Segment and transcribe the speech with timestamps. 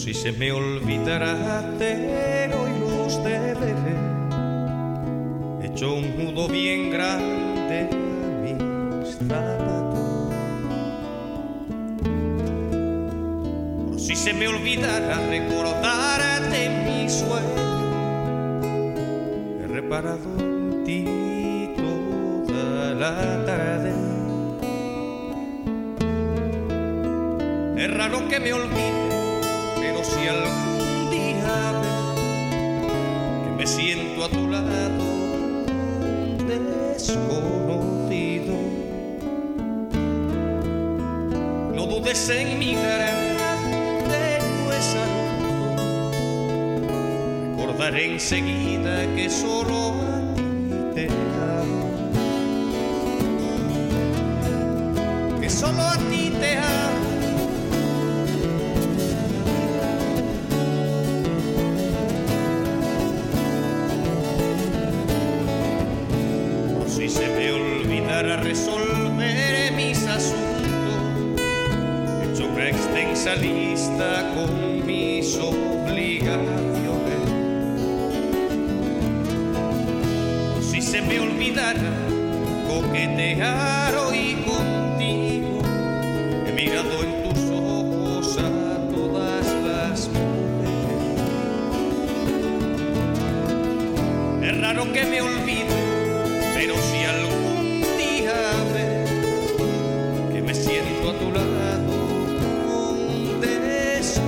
[0.00, 3.76] Si se me olvidará, tengo y los deberes.
[5.60, 9.98] He hecho un nudo bien grande a mis zapatos.
[14.00, 17.68] Si se me olvidara recordarte mi sueño.
[19.62, 21.04] He reparado en ti
[21.76, 23.92] toda la tarde.
[27.76, 29.19] Es raro que me olvide,
[30.02, 31.72] si algún día
[33.44, 35.04] que me siento a tu lado,
[36.46, 38.54] desconocido,
[41.74, 43.14] no dudes en mirar
[44.08, 45.04] de nuestra
[47.56, 50.42] Recordaré enseguida que solo a ti
[50.94, 51.90] te amo,
[55.40, 56.79] que solo a ti te amo.
[67.40, 71.40] Si se me olvidara resolver mis asuntos,
[72.20, 76.40] he hecho una extensa lista con mis obligaciones.
[80.60, 81.80] Si se me olvidara
[82.68, 85.62] coquetear hoy contigo,
[86.46, 88.50] he mirado en tus ojos a
[88.90, 91.22] todas las mujeres.
[94.42, 95.89] Es raro que me olvide,
[96.60, 98.36] pero si algún día
[98.74, 99.10] ves
[100.30, 101.92] que me siento a tu lado,
[102.84, 104.20] un desconocido,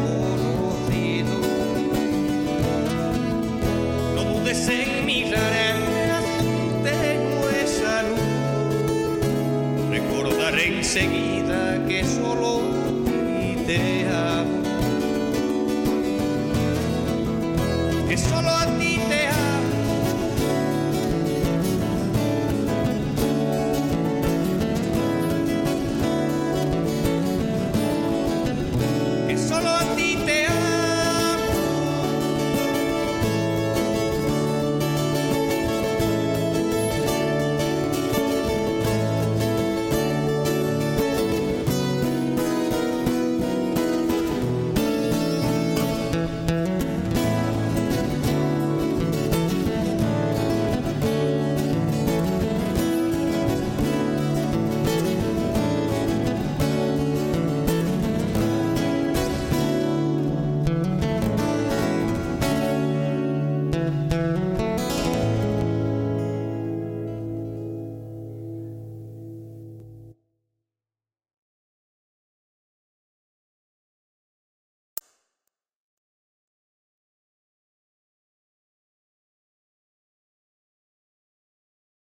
[4.15, 5.77] no dudes en mirar
[6.83, 9.21] tenue salud.
[9.91, 12.63] Recordaré enseguida que solo
[13.67, 14.42] te amo.